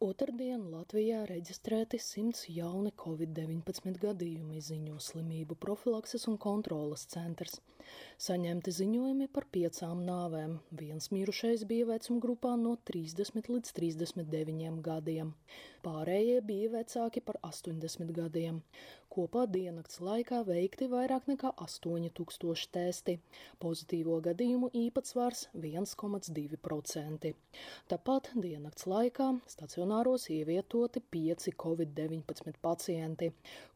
Otradien 0.00 0.62
Latvijā 0.72 1.16
reģistrēti 1.28 1.98
100 2.00 2.46
jauni 2.54 2.88
covid-19 3.02 3.98
gadījumi, 4.00 4.62
ziņo 4.64 4.94
slimību 5.06 5.58
profilakses 5.64 6.24
un 6.30 6.38
kontrolas 6.40 7.02
centrs. 7.14 7.58
Saņemti 8.20 8.72
ziņojumi 8.76 9.26
par 9.32 9.46
piecām 9.54 10.02
nāvēm. 10.04 10.58
Viens 10.76 11.08
mirušais 11.14 11.64
bija 11.70 11.86
vecuma 11.88 12.20
grupā 12.20 12.54
no 12.60 12.74
30 12.90 13.48
līdz 13.54 13.74
39 13.78 14.82
gadiem. 14.84 15.34
Pārējie 15.80 16.40
bija 16.44 16.72
vecāki 16.74 17.22
par 17.24 17.38
80 17.48 18.10
gadiem. 18.12 18.60
Kopā 19.10 19.42
diennakts 19.50 19.98
laikā 20.06 20.42
veikti 20.46 20.86
vairāk 20.86 21.24
nekā 21.26 21.50
8000 21.64 22.68
testi. 22.76 23.16
Pozitīvo 23.64 24.20
gadījumu 24.22 24.68
īpatsvars 24.84 25.48
1,2%. 25.56 27.32
Tāpat 27.90 28.30
diennakts 28.44 28.86
laikā 28.92 29.32
stacionāros 29.50 30.28
ievietoti 30.30 31.02
pieci 31.02 31.56
covid-19 31.64 32.60
pacienti. 32.62 33.32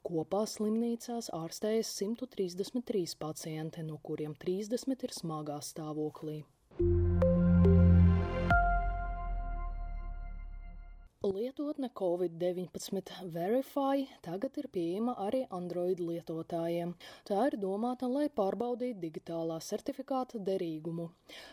Kopā 0.07 0.45
slimnīcās 0.53 1.33
ārstējas 1.35 1.91
133 1.99 3.19
pacienti, 3.19 3.83
no 3.83 3.99
kuriem 4.05 4.37
30 4.47 5.07
ir 5.09 5.15
smagā 5.17 5.61
stāvoklī. 5.65 6.43
Lietotne 11.25 11.89
Covid-19 11.89 13.33
Verify 13.33 14.05
tagad 14.21 14.59
ir 14.61 14.67
pieejama 14.69 15.15
arī 15.25 15.39
Android 15.57 16.03
lietotājiem. 16.05 16.91
Tā 17.25 17.47
ir 17.49 17.57
domāta, 17.63 18.11
lai 18.13 18.27
pārbaudītu 18.29 19.01
digitālā 19.01 19.57
certifikāta 19.65 20.37
derīgumu. 20.45 21.07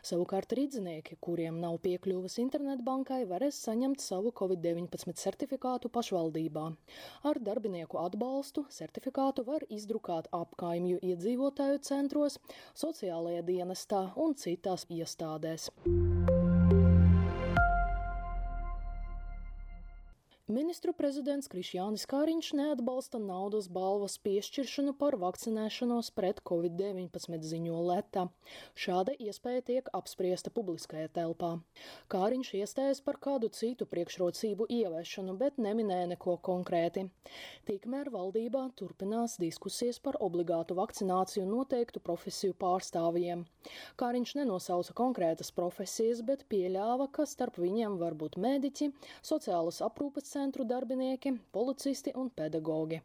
Savukārt 0.04 0.52
rīdzinieki, 0.60 1.16
kuriem 1.24 1.62
nav 1.64 1.78
piekļuves 1.86 2.36
internetbankai, 2.44 3.22
varēs 3.32 3.62
saņemt 3.64 4.04
savu 4.04 4.36
Covid-19 4.36 5.16
certifikātu 5.24 5.88
pašvaldībā. 5.88 6.68
Ar 7.32 7.40
darbinieku 7.40 8.04
atbalstu 8.04 8.66
certifikātu 8.76 9.48
var 9.48 9.64
izdrukāt 9.72 10.28
apkaimju 10.36 11.00
iedzīvotāju 11.00 11.80
centros, 11.88 12.42
sociālajā 12.76 13.48
dienestā 13.48 14.10
un 14.20 14.36
citās 14.36 14.84
iestādēs. 14.92 15.72
Ministru 20.52 20.92
prezidents 20.92 21.48
Krišjānis 21.48 22.04
Kāriņš 22.12 22.48
neatbalsta 22.60 23.20
naudas 23.24 23.70
balvas 23.72 24.18
piešķiršanu 24.26 24.92
par 25.00 25.16
vakcinēšanos 25.22 26.10
pret 26.12 26.42
covid-19 26.50 27.46
ziņo 27.48 27.78
Leta. 27.88 28.26
Šāda 28.76 29.14
iespēja 29.16 29.62
tiek 29.70 29.88
apspriesta 29.96 30.52
publiskajā 30.52 31.08
telpā. 31.16 31.54
Kāriņš 32.12 32.50
iestājas 32.60 33.00
par 33.06 33.20
kādu 33.24 33.48
citu 33.56 33.88
priekšrocību 33.94 34.68
ieviešanu, 34.76 35.38
bet 35.40 35.62
neminēja 35.62 36.10
neko 36.12 36.36
konkrēti. 36.44 37.06
Tikmēr 37.70 38.12
valdībā 38.12 38.66
turpinās 38.76 39.38
diskusijas 39.40 40.02
par 40.04 40.20
obligātu 40.20 40.76
vakcināciju 40.82 41.46
noteiktu 41.48 42.04
profesiju 42.04 42.58
pārstāvjiem. 42.60 43.46
Kāriņš 43.96 44.36
nenosauca 44.42 45.00
konkrētas 45.00 45.56
profesijas, 45.56 46.26
bet 46.28 46.44
pieļāva, 46.52 47.08
ka 47.08 47.30
starp 47.30 47.62
viņiem 47.62 47.96
var 48.04 48.20
būt 48.20 48.36
mediķi, 48.42 48.92
sociālas 49.24 49.80
aprūpes 49.88 50.28
centri, 50.32 50.41
centru 50.42 50.64
darbinieki, 50.64 51.40
policisti 51.52 52.12
un 52.16 52.30
pedagogi. 52.34 53.02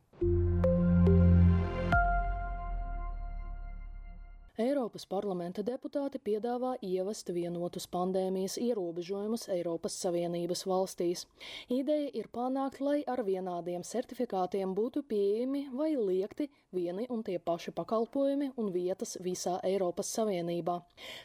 Eiropas 4.97 5.11
parlamenta 5.13 5.61
deputāti 5.61 6.17
piedāvā 6.25 6.71
ievest 6.81 7.29
vienotus 7.29 7.85
pandēmijas 7.93 8.55
ierobežojumus 8.57 9.43
Eiropas 9.53 9.93
Savienības 10.01 10.63
valstīs. 10.65 11.27
Ideja 11.69 12.07
ir 12.17 12.31
panākt, 12.33 12.81
lai 12.81 13.03
ar 13.05 13.21
vienādiem 13.27 13.85
certifikātiem 13.85 14.73
būtu 14.73 15.03
pieejami 15.05 15.67
vai 15.77 15.91
liekti 15.99 16.47
vieni 16.73 17.05
un 17.13 17.21
tie 17.27 17.37
paši 17.37 17.75
pakalpojumi 17.77 18.55
un 18.57 18.73
vietas 18.73 19.19
visā 19.21 19.59
Eiropas 19.69 20.15
Savienībā. 20.17 20.79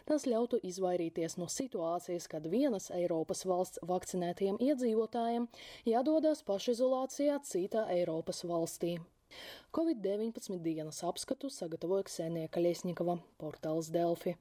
Tas 0.04 0.28
ļautu 0.28 0.60
izvairīties 0.68 1.38
no 1.40 1.48
situācijas, 1.48 2.28
kad 2.28 2.52
vienas 2.52 2.92
Eiropas 2.92 3.46
valsts 3.48 3.80
vakcinētiem 3.88 4.60
iedzīvotājiem 4.60 5.48
jādodas 5.88 6.44
pašizolācijā 6.44 7.40
citā 7.48 7.88
Eiropas 7.96 8.44
valstī. 8.44 8.98
Covid-19 9.72 10.58
dienas 10.60 10.98
apskatu 11.08 11.48
sagatavoja 11.48 12.04
Ksenija 12.10 12.50
Kaļiesņikava, 12.52 13.16
portāls 13.40 13.88
Delfi. 13.94 14.36